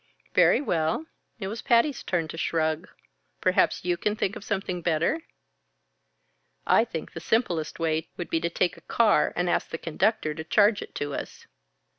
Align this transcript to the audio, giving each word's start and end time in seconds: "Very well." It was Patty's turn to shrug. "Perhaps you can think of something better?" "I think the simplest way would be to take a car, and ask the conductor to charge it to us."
"Very 0.33 0.61
well." 0.61 1.05
It 1.39 1.45
was 1.47 1.61
Patty's 1.61 2.01
turn 2.01 2.27
to 2.29 2.35
shrug. 2.35 2.87
"Perhaps 3.39 3.85
you 3.85 3.97
can 3.97 4.15
think 4.15 4.35
of 4.35 4.43
something 4.43 4.81
better?" 4.81 5.21
"I 6.65 6.85
think 6.85 7.11
the 7.13 7.19
simplest 7.21 7.77
way 7.77 8.09
would 8.17 8.31
be 8.31 8.39
to 8.39 8.49
take 8.49 8.77
a 8.77 8.81
car, 8.81 9.31
and 9.35 9.47
ask 9.47 9.69
the 9.69 9.77
conductor 9.77 10.33
to 10.33 10.43
charge 10.43 10.81
it 10.81 10.95
to 10.95 11.13
us." 11.13 11.45